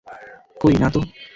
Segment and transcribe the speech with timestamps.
[0.61, 0.99] কই, নাতো।